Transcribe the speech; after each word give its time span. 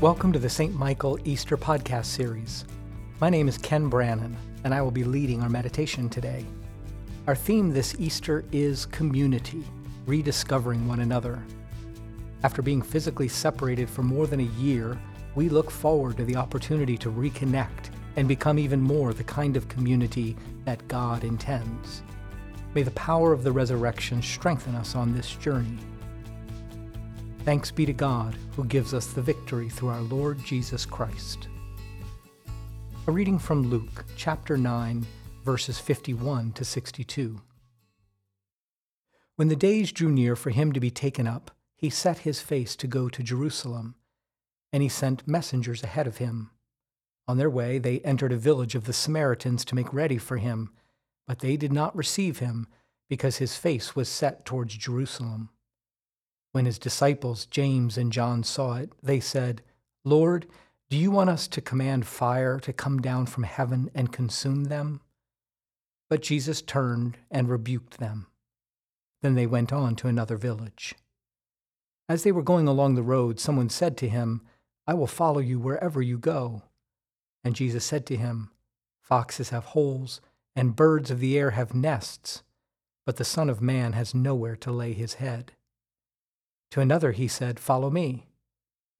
Welcome 0.00 0.32
to 0.32 0.38
the 0.38 0.48
St. 0.48 0.74
Michael 0.74 1.18
Easter 1.24 1.58
Podcast 1.58 2.06
Series. 2.06 2.64
My 3.20 3.28
name 3.28 3.48
is 3.48 3.58
Ken 3.58 3.90
Brannon, 3.90 4.34
and 4.64 4.72
I 4.72 4.80
will 4.80 4.90
be 4.90 5.04
leading 5.04 5.42
our 5.42 5.50
meditation 5.50 6.08
today. 6.08 6.46
Our 7.26 7.36
theme 7.36 7.70
this 7.70 7.94
Easter 7.98 8.42
is 8.50 8.86
community, 8.86 9.62
rediscovering 10.06 10.88
one 10.88 11.00
another. 11.00 11.44
After 12.44 12.62
being 12.62 12.80
physically 12.80 13.28
separated 13.28 13.90
for 13.90 14.02
more 14.02 14.26
than 14.26 14.40
a 14.40 14.58
year, 14.58 14.98
we 15.34 15.50
look 15.50 15.70
forward 15.70 16.16
to 16.16 16.24
the 16.24 16.36
opportunity 16.36 16.96
to 16.96 17.12
reconnect 17.12 17.90
and 18.16 18.26
become 18.26 18.58
even 18.58 18.80
more 18.80 19.12
the 19.12 19.22
kind 19.24 19.54
of 19.54 19.68
community 19.68 20.34
that 20.64 20.88
God 20.88 21.24
intends. 21.24 22.02
May 22.72 22.84
the 22.84 22.90
power 22.92 23.34
of 23.34 23.44
the 23.44 23.52
resurrection 23.52 24.22
strengthen 24.22 24.74
us 24.76 24.94
on 24.94 25.12
this 25.12 25.34
journey. 25.34 25.76
Thanks 27.44 27.70
be 27.70 27.86
to 27.86 27.94
God 27.94 28.36
who 28.54 28.64
gives 28.64 28.92
us 28.92 29.06
the 29.06 29.22
victory 29.22 29.70
through 29.70 29.88
our 29.88 30.02
Lord 30.02 30.44
Jesus 30.44 30.84
Christ. 30.84 31.48
A 33.06 33.10
reading 33.10 33.38
from 33.38 33.70
Luke 33.70 34.04
chapter 34.14 34.58
9, 34.58 35.06
verses 35.42 35.78
51 35.78 36.52
to 36.52 36.66
62. 36.66 37.40
When 39.36 39.48
the 39.48 39.56
days 39.56 39.90
drew 39.90 40.10
near 40.10 40.36
for 40.36 40.50
him 40.50 40.72
to 40.72 40.80
be 40.80 40.90
taken 40.90 41.26
up, 41.26 41.50
he 41.74 41.88
set 41.88 42.18
his 42.18 42.42
face 42.42 42.76
to 42.76 42.86
go 42.86 43.08
to 43.08 43.22
Jerusalem, 43.22 43.94
and 44.70 44.82
he 44.82 44.90
sent 44.90 45.26
messengers 45.26 45.82
ahead 45.82 46.06
of 46.06 46.18
him. 46.18 46.50
On 47.26 47.38
their 47.38 47.48
way, 47.48 47.78
they 47.78 48.00
entered 48.00 48.32
a 48.32 48.36
village 48.36 48.74
of 48.74 48.84
the 48.84 48.92
Samaritans 48.92 49.64
to 49.64 49.74
make 49.74 49.94
ready 49.94 50.18
for 50.18 50.36
him, 50.36 50.72
but 51.26 51.38
they 51.38 51.56
did 51.56 51.72
not 51.72 51.96
receive 51.96 52.40
him 52.40 52.66
because 53.08 53.38
his 53.38 53.56
face 53.56 53.96
was 53.96 54.10
set 54.10 54.44
towards 54.44 54.76
Jerusalem. 54.76 55.48
When 56.52 56.64
his 56.64 56.78
disciples, 56.78 57.46
James 57.46 57.96
and 57.96 58.12
John, 58.12 58.42
saw 58.42 58.74
it, 58.76 58.92
they 59.02 59.20
said, 59.20 59.62
Lord, 60.04 60.46
do 60.88 60.96
you 60.96 61.10
want 61.10 61.30
us 61.30 61.46
to 61.48 61.60
command 61.60 62.06
fire 62.06 62.58
to 62.60 62.72
come 62.72 63.00
down 63.00 63.26
from 63.26 63.44
heaven 63.44 63.90
and 63.94 64.12
consume 64.12 64.64
them? 64.64 65.00
But 66.08 66.22
Jesus 66.22 66.60
turned 66.62 67.18
and 67.30 67.48
rebuked 67.48 67.98
them. 67.98 68.26
Then 69.22 69.34
they 69.34 69.46
went 69.46 69.72
on 69.72 69.94
to 69.96 70.08
another 70.08 70.36
village. 70.36 70.94
As 72.08 72.24
they 72.24 72.32
were 72.32 72.42
going 72.42 72.66
along 72.66 72.96
the 72.96 73.02
road, 73.02 73.38
someone 73.38 73.68
said 73.68 73.96
to 73.98 74.08
him, 74.08 74.42
I 74.86 74.94
will 74.94 75.06
follow 75.06 75.38
you 75.38 75.60
wherever 75.60 76.02
you 76.02 76.18
go. 76.18 76.62
And 77.44 77.54
Jesus 77.54 77.84
said 77.84 78.04
to 78.06 78.16
him, 78.16 78.50
Foxes 79.00 79.50
have 79.50 79.66
holes, 79.66 80.20
and 80.56 80.74
birds 80.74 81.12
of 81.12 81.20
the 81.20 81.38
air 81.38 81.50
have 81.50 81.74
nests, 81.74 82.42
but 83.06 83.16
the 83.16 83.24
Son 83.24 83.48
of 83.48 83.62
Man 83.62 83.92
has 83.92 84.14
nowhere 84.14 84.56
to 84.56 84.72
lay 84.72 84.92
his 84.92 85.14
head. 85.14 85.52
To 86.72 86.80
another 86.80 87.12
he 87.12 87.28
said, 87.28 87.58
Follow 87.58 87.90
me. 87.90 88.26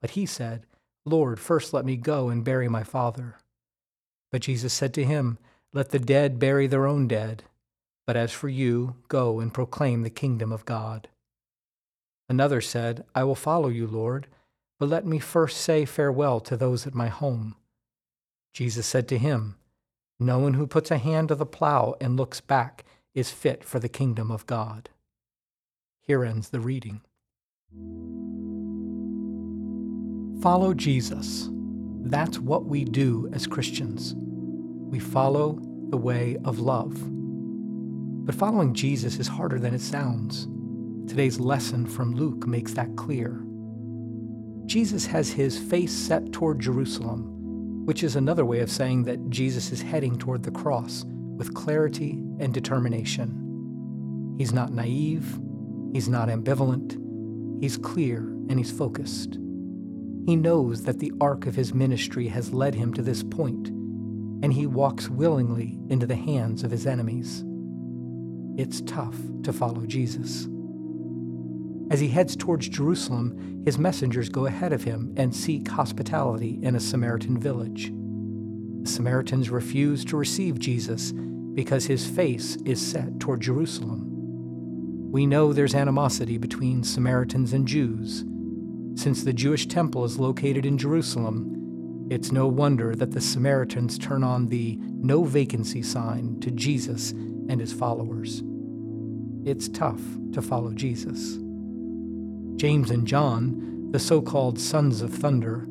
But 0.01 0.11
he 0.11 0.25
said, 0.25 0.65
Lord, 1.05 1.39
first 1.39 1.73
let 1.73 1.85
me 1.85 1.95
go 1.95 2.29
and 2.29 2.43
bury 2.43 2.67
my 2.67 2.83
father. 2.83 3.37
But 4.31 4.41
Jesus 4.41 4.73
said 4.73 4.93
to 4.95 5.03
him, 5.03 5.37
Let 5.73 5.89
the 5.89 5.99
dead 5.99 6.39
bury 6.39 6.67
their 6.67 6.87
own 6.87 7.07
dead. 7.07 7.43
But 8.05 8.15
as 8.15 8.31
for 8.31 8.49
you, 8.49 8.95
go 9.07 9.39
and 9.39 9.53
proclaim 9.53 10.01
the 10.01 10.09
kingdom 10.09 10.51
of 10.51 10.65
God. 10.65 11.07
Another 12.27 12.61
said, 12.61 13.03
I 13.13 13.23
will 13.23 13.35
follow 13.35 13.69
you, 13.69 13.87
Lord, 13.87 14.27
but 14.79 14.89
let 14.89 15.05
me 15.05 15.19
first 15.19 15.57
say 15.57 15.85
farewell 15.85 16.39
to 16.41 16.57
those 16.57 16.87
at 16.87 16.95
my 16.95 17.07
home. 17.07 17.55
Jesus 18.53 18.85
said 18.85 19.07
to 19.09 19.17
him, 19.17 19.57
No 20.19 20.39
one 20.39 20.55
who 20.55 20.65
puts 20.65 20.91
a 20.91 20.97
hand 20.97 21.27
to 21.27 21.35
the 21.35 21.45
plow 21.45 21.95
and 22.01 22.17
looks 22.17 22.41
back 22.41 22.83
is 23.13 23.31
fit 23.31 23.63
for 23.63 23.79
the 23.79 23.89
kingdom 23.89 24.31
of 24.31 24.47
God. 24.47 24.89
Here 26.01 26.23
ends 26.23 26.49
the 26.49 26.59
reading. 26.59 27.01
Follow 30.41 30.73
Jesus. 30.73 31.49
That's 32.01 32.39
what 32.39 32.65
we 32.65 32.83
do 32.83 33.29
as 33.31 33.45
Christians. 33.45 34.15
We 34.17 34.99
follow 34.99 35.59
the 35.89 35.97
way 35.97 36.37
of 36.43 36.59
love. 36.59 36.95
But 38.25 38.33
following 38.33 38.73
Jesus 38.73 39.19
is 39.19 39.27
harder 39.27 39.59
than 39.59 39.75
it 39.75 39.81
sounds. 39.81 40.47
Today's 41.07 41.39
lesson 41.39 41.85
from 41.85 42.15
Luke 42.15 42.47
makes 42.47 42.73
that 42.73 42.95
clear. 42.95 43.43
Jesus 44.65 45.05
has 45.05 45.29
his 45.31 45.59
face 45.59 45.93
set 45.93 46.31
toward 46.31 46.59
Jerusalem, 46.59 47.85
which 47.85 48.03
is 48.03 48.15
another 48.15 48.45
way 48.45 48.61
of 48.61 48.71
saying 48.71 49.03
that 49.03 49.29
Jesus 49.29 49.71
is 49.71 49.81
heading 49.81 50.17
toward 50.17 50.43
the 50.43 50.51
cross 50.51 51.05
with 51.37 51.53
clarity 51.53 52.11
and 52.39 52.53
determination. 52.53 54.35
He's 54.37 54.53
not 54.53 54.73
naive, 54.73 55.39
he's 55.93 56.09
not 56.09 56.29
ambivalent, 56.29 57.00
He's 57.61 57.77
clear 57.77 58.17
and 58.49 58.57
he's 58.57 58.71
focused. 58.71 59.37
He 60.25 60.35
knows 60.35 60.83
that 60.83 60.99
the 60.99 61.13
arc 61.21 61.45
of 61.45 61.55
his 61.55 61.73
ministry 61.73 62.27
has 62.27 62.53
led 62.53 62.73
him 62.73 62.91
to 62.95 63.03
this 63.03 63.21
point, 63.23 63.69
and 63.69 64.51
he 64.51 64.65
walks 64.65 65.09
willingly 65.09 65.79
into 65.89 66.07
the 66.07 66.15
hands 66.15 66.63
of 66.63 66.71
his 66.71 66.87
enemies. 66.87 67.43
It's 68.57 68.81
tough 68.81 69.15
to 69.43 69.53
follow 69.53 69.85
Jesus. 69.85 70.47
As 71.91 71.99
he 71.99 72.07
heads 72.07 72.35
towards 72.35 72.67
Jerusalem, 72.67 73.61
his 73.63 73.77
messengers 73.77 74.29
go 74.29 74.47
ahead 74.47 74.73
of 74.73 74.83
him 74.83 75.13
and 75.15 75.35
seek 75.35 75.67
hospitality 75.67 76.59
in 76.63 76.75
a 76.75 76.79
Samaritan 76.79 77.39
village. 77.39 77.91
The 78.81 78.89
Samaritans 78.89 79.51
refuse 79.51 80.03
to 80.05 80.17
receive 80.17 80.57
Jesus 80.57 81.11
because 81.53 81.85
his 81.85 82.07
face 82.07 82.55
is 82.65 82.81
set 82.81 83.19
toward 83.19 83.41
Jerusalem. 83.41 84.10
We 85.11 85.25
know 85.25 85.51
there's 85.51 85.75
animosity 85.75 86.37
between 86.37 86.85
Samaritans 86.85 87.51
and 87.51 87.67
Jews. 87.67 88.23
Since 88.95 89.25
the 89.25 89.33
Jewish 89.33 89.65
temple 89.65 90.05
is 90.05 90.17
located 90.17 90.65
in 90.65 90.77
Jerusalem, 90.77 92.07
it's 92.09 92.31
no 92.31 92.47
wonder 92.47 92.95
that 92.95 93.11
the 93.11 93.19
Samaritans 93.19 93.97
turn 93.97 94.23
on 94.23 94.47
the 94.47 94.79
no 94.81 95.25
vacancy 95.25 95.81
sign 95.81 96.39
to 96.39 96.49
Jesus 96.49 97.11
and 97.11 97.59
his 97.59 97.73
followers. 97.73 98.41
It's 99.43 99.67
tough 99.67 99.99
to 100.31 100.41
follow 100.41 100.71
Jesus. 100.71 101.35
James 102.55 102.89
and 102.89 103.05
John, 103.05 103.91
the 103.91 103.99
so 103.99 104.21
called 104.21 104.61
sons 104.61 105.01
of 105.01 105.13
thunder, 105.13 105.67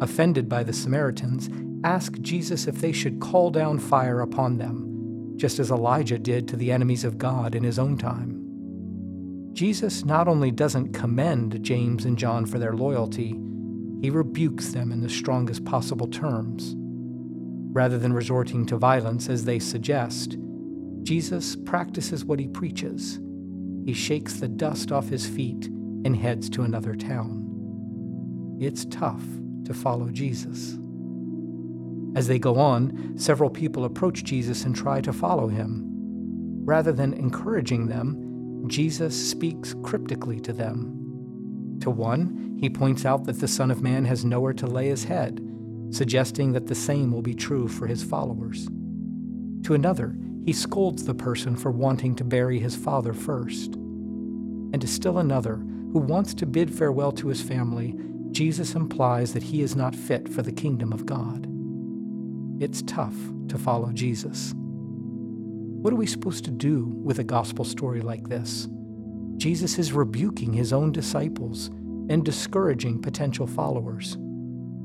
offended 0.00 0.48
by 0.48 0.62
the 0.62 0.72
Samaritans, 0.72 1.50
ask 1.82 2.20
Jesus 2.20 2.68
if 2.68 2.80
they 2.80 2.92
should 2.92 3.18
call 3.18 3.50
down 3.50 3.80
fire 3.80 4.20
upon 4.20 4.58
them, 4.58 5.32
just 5.34 5.58
as 5.58 5.72
Elijah 5.72 6.18
did 6.20 6.46
to 6.46 6.56
the 6.56 6.70
enemies 6.70 7.02
of 7.02 7.18
God 7.18 7.56
in 7.56 7.64
his 7.64 7.80
own 7.80 7.98
time. 7.98 8.43
Jesus 9.54 10.04
not 10.04 10.26
only 10.26 10.50
doesn't 10.50 10.92
commend 10.92 11.62
James 11.62 12.04
and 12.04 12.18
John 12.18 12.44
for 12.44 12.58
their 12.58 12.74
loyalty, 12.74 13.40
he 14.02 14.10
rebukes 14.10 14.72
them 14.72 14.90
in 14.90 15.00
the 15.00 15.08
strongest 15.08 15.64
possible 15.64 16.08
terms. 16.08 16.74
Rather 16.76 17.96
than 17.96 18.12
resorting 18.12 18.66
to 18.66 18.76
violence 18.76 19.28
as 19.28 19.44
they 19.44 19.60
suggest, 19.60 20.36
Jesus 21.04 21.54
practices 21.54 22.24
what 22.24 22.40
he 22.40 22.48
preaches. 22.48 23.20
He 23.84 23.92
shakes 23.92 24.40
the 24.40 24.48
dust 24.48 24.90
off 24.90 25.08
his 25.08 25.26
feet 25.26 25.66
and 26.04 26.16
heads 26.16 26.50
to 26.50 26.62
another 26.62 26.96
town. 26.96 28.58
It's 28.60 28.84
tough 28.86 29.22
to 29.66 29.72
follow 29.72 30.08
Jesus. 30.08 30.78
As 32.16 32.26
they 32.26 32.40
go 32.40 32.56
on, 32.56 33.14
several 33.16 33.50
people 33.50 33.84
approach 33.84 34.24
Jesus 34.24 34.64
and 34.64 34.74
try 34.74 35.00
to 35.00 35.12
follow 35.12 35.46
him. 35.46 35.84
Rather 36.64 36.92
than 36.92 37.14
encouraging 37.14 37.86
them, 37.86 38.23
Jesus 38.66 39.30
speaks 39.30 39.74
cryptically 39.82 40.40
to 40.40 40.52
them. 40.52 41.78
To 41.80 41.90
one, 41.90 42.56
he 42.60 42.70
points 42.70 43.04
out 43.04 43.24
that 43.24 43.40
the 43.40 43.48
Son 43.48 43.70
of 43.70 43.82
Man 43.82 44.04
has 44.04 44.24
nowhere 44.24 44.54
to 44.54 44.66
lay 44.66 44.88
his 44.88 45.04
head, 45.04 45.40
suggesting 45.90 46.52
that 46.52 46.66
the 46.66 46.74
same 46.74 47.12
will 47.12 47.22
be 47.22 47.34
true 47.34 47.68
for 47.68 47.86
his 47.86 48.02
followers. 48.02 48.68
To 49.64 49.74
another, 49.74 50.16
he 50.44 50.52
scolds 50.52 51.04
the 51.04 51.14
person 51.14 51.56
for 51.56 51.70
wanting 51.70 52.14
to 52.16 52.24
bury 52.24 52.58
his 52.58 52.76
father 52.76 53.12
first. 53.12 53.74
And 53.74 54.80
to 54.80 54.86
still 54.86 55.18
another, 55.18 55.56
who 55.56 55.98
wants 55.98 56.34
to 56.34 56.46
bid 56.46 56.74
farewell 56.74 57.12
to 57.12 57.28
his 57.28 57.40
family, 57.40 57.94
Jesus 58.30 58.74
implies 58.74 59.32
that 59.32 59.42
he 59.42 59.62
is 59.62 59.76
not 59.76 59.94
fit 59.94 60.28
for 60.28 60.42
the 60.42 60.52
kingdom 60.52 60.92
of 60.92 61.06
God. 61.06 61.46
It's 62.60 62.82
tough 62.82 63.14
to 63.48 63.58
follow 63.58 63.92
Jesus. 63.92 64.54
What 65.84 65.92
are 65.92 65.96
we 65.96 66.06
supposed 66.06 66.46
to 66.46 66.50
do 66.50 66.86
with 67.04 67.18
a 67.18 67.24
gospel 67.24 67.62
story 67.62 68.00
like 68.00 68.30
this? 68.30 68.68
Jesus 69.36 69.78
is 69.78 69.92
rebuking 69.92 70.54
his 70.54 70.72
own 70.72 70.92
disciples 70.92 71.66
and 72.08 72.24
discouraging 72.24 73.02
potential 73.02 73.46
followers. 73.46 74.16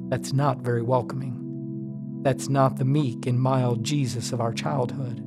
That's 0.10 0.34
not 0.34 0.60
very 0.60 0.82
welcoming. 0.82 2.20
That's 2.22 2.50
not 2.50 2.76
the 2.76 2.84
meek 2.84 3.28
and 3.28 3.40
mild 3.40 3.86
Jesus 3.86 4.34
of 4.34 4.42
our 4.42 4.52
childhood. 4.52 5.24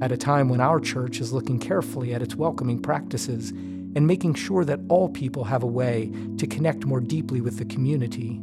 At 0.00 0.12
a 0.12 0.16
time 0.16 0.48
when 0.48 0.60
our 0.60 0.78
church 0.78 1.20
is 1.20 1.32
looking 1.32 1.58
carefully 1.58 2.14
at 2.14 2.22
its 2.22 2.36
welcoming 2.36 2.80
practices 2.80 3.50
and 3.50 4.06
making 4.06 4.34
sure 4.34 4.64
that 4.64 4.78
all 4.88 5.08
people 5.08 5.42
have 5.42 5.64
a 5.64 5.66
way 5.66 6.12
to 6.38 6.46
connect 6.46 6.86
more 6.86 7.00
deeply 7.00 7.40
with 7.40 7.58
the 7.58 7.64
community, 7.64 8.40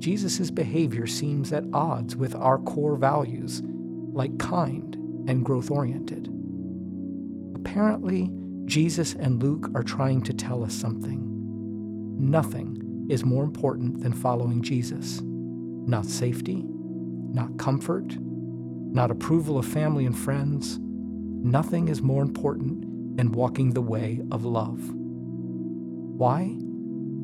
Jesus' 0.00 0.50
behavior 0.50 1.06
seems 1.06 1.50
at 1.50 1.64
odds 1.72 2.14
with 2.14 2.34
our 2.34 2.58
core 2.58 2.96
values, 2.96 3.62
like 4.12 4.38
kind 4.38 4.95
and 5.26 5.44
growth 5.44 5.70
oriented. 5.70 6.28
Apparently, 7.54 8.30
Jesus 8.64 9.14
and 9.14 9.42
Luke 9.42 9.70
are 9.74 9.82
trying 9.82 10.22
to 10.22 10.32
tell 10.32 10.64
us 10.64 10.74
something. 10.74 11.22
Nothing 12.18 13.06
is 13.08 13.24
more 13.24 13.44
important 13.44 14.00
than 14.02 14.12
following 14.12 14.62
Jesus. 14.62 15.20
Not 15.22 16.06
safety, 16.06 16.64
not 16.64 17.58
comfort, 17.58 18.16
not 18.18 19.10
approval 19.10 19.58
of 19.58 19.66
family 19.66 20.06
and 20.06 20.18
friends. 20.18 20.78
Nothing 20.80 21.88
is 21.88 22.02
more 22.02 22.22
important 22.22 23.16
than 23.16 23.32
walking 23.32 23.70
the 23.70 23.82
way 23.82 24.20
of 24.30 24.44
love. 24.44 24.80
Why? 24.94 26.56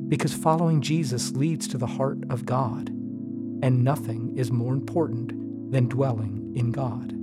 Because 0.08 0.34
following 0.34 0.80
Jesus 0.80 1.32
leads 1.32 1.66
to 1.68 1.78
the 1.78 1.86
heart 1.86 2.18
of 2.30 2.44
God, 2.44 2.90
and 3.62 3.82
nothing 3.82 4.36
is 4.36 4.52
more 4.52 4.74
important 4.74 5.72
than 5.72 5.88
dwelling 5.88 6.52
in 6.54 6.70
God. 6.70 7.14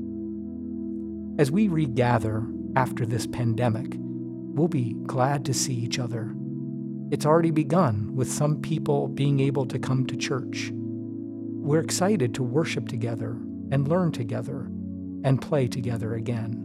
As 1.39 1.50
we 1.50 1.69
regather 1.69 2.45
after 2.75 3.06
this 3.06 3.25
pandemic, 3.25 3.94
we'll 3.97 4.68
be 4.68 4.94
glad 5.06 5.45
to 5.45 5.53
see 5.53 5.74
each 5.74 5.97
other. 5.97 6.36
It's 7.12 7.25
already 7.25 7.51
begun 7.51 8.13
with 8.13 8.30
some 8.30 8.59
people 8.59 9.07
being 9.07 9.39
able 9.39 9.65
to 9.68 9.80
come 9.80 10.06
to 10.07 10.18
church. 10.18 10.69
We're 10.74 11.80
excited 11.80 12.36
to 12.36 12.44
worship 12.44 12.89
together 12.89 13.38
and 13.71 13.88
learn 13.88 14.12
together 14.12 14.69
and 15.24 15.41
play 15.41 15.69
together 15.69 16.13
again. 16.15 16.62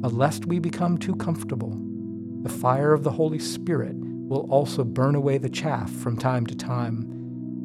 But 0.00 0.12
lest 0.12 0.46
we 0.46 0.60
become 0.60 0.96
too 0.96 1.16
comfortable, 1.16 1.76
the 2.42 2.48
fire 2.48 2.92
of 2.92 3.02
the 3.02 3.10
Holy 3.10 3.40
Spirit 3.40 3.96
will 3.96 4.48
also 4.48 4.84
burn 4.84 5.16
away 5.16 5.38
the 5.38 5.50
chaff 5.50 5.90
from 5.90 6.16
time 6.16 6.46
to 6.46 6.54
time 6.54 7.00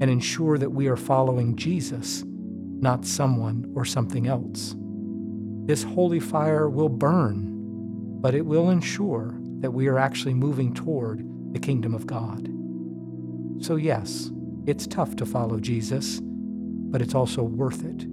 and 0.02 0.10
ensure 0.10 0.58
that 0.58 0.72
we 0.72 0.88
are 0.88 0.98
following 0.98 1.56
Jesus, 1.56 2.24
not 2.26 3.06
someone 3.06 3.72
or 3.76 3.86
something 3.86 4.26
else. 4.26 4.76
This 5.66 5.84
holy 5.84 6.20
fire 6.20 6.70
will 6.70 6.90
burn, 6.90 7.48
but 8.22 8.36
it 8.36 8.46
will 8.46 8.70
ensure 8.70 9.36
that 9.60 9.72
we 9.72 9.88
are 9.88 10.00
actually 10.00 10.34
moving 10.34 10.74
toward 10.74 11.24
the 11.54 11.60
kingdom 11.60 11.94
of 11.94 12.08
God. 12.08 12.50
So, 13.64 13.76
yes, 13.76 14.32
it's 14.66 14.88
tough 14.88 15.16
to 15.18 15.26
follow 15.26 15.60
Jesus, 15.60 16.20
but 16.22 17.02
it's 17.02 17.16
also 17.16 17.44
worth 17.44 17.86
it 17.86 18.08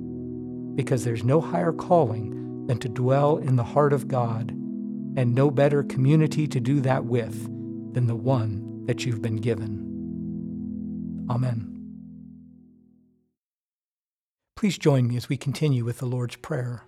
because 0.76 1.04
there's 1.04 1.24
no 1.24 1.40
higher 1.40 1.72
calling 1.72 2.66
than 2.66 2.78
to 2.78 2.88
dwell 2.88 3.38
in 3.38 3.56
the 3.56 3.64
heart 3.64 3.92
of 3.92 4.06
God, 4.06 4.50
and 5.16 5.34
no 5.34 5.50
better 5.50 5.82
community 5.82 6.46
to 6.46 6.60
do 6.60 6.80
that 6.82 7.04
with 7.04 7.44
than 7.94 8.06
the 8.06 8.14
one 8.14 8.86
that 8.86 9.04
you've 9.04 9.20
been 9.20 9.36
given. 9.36 11.26
Amen. 11.28 11.74
Please 14.54 14.78
join 14.78 15.08
me 15.08 15.16
as 15.16 15.28
we 15.28 15.36
continue 15.36 15.84
with 15.84 15.98
the 15.98 16.06
Lord's 16.06 16.36
Prayer. 16.36 16.87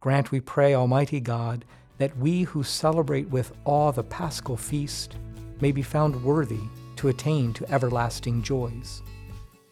Grant, 0.00 0.30
we 0.30 0.40
pray, 0.40 0.74
Almighty 0.74 1.20
God, 1.20 1.66
that 1.98 2.16
we 2.16 2.42
who 2.44 2.62
celebrate 2.62 3.28
with 3.28 3.52
awe 3.66 3.92
the 3.92 4.02
paschal 4.02 4.56
feast, 4.56 5.16
may 5.60 5.72
be 5.72 5.82
found 5.82 6.24
worthy 6.24 6.60
to 6.96 7.08
attain 7.08 7.52
to 7.52 7.70
everlasting 7.70 8.42
joys. 8.42 9.02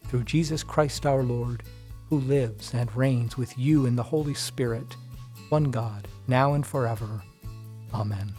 Through 0.07 0.25
Jesus 0.25 0.63
Christ 0.63 1.07
our 1.07 1.23
Lord, 1.23 1.63
who 2.11 2.21
lives 2.21 2.75
and 2.75 2.95
reigns 2.95 3.39
with 3.39 3.59
you 3.59 3.87
in 3.87 3.97
the 3.97 4.03
Holy 4.03 4.35
Spirit, 4.35 4.97
one 5.49 5.71
God, 5.71 6.07
now 6.27 6.53
and 6.53 6.67
forever. 6.67 7.23
Amen. 7.95 8.35